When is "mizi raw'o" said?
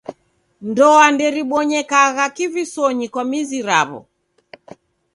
3.29-3.99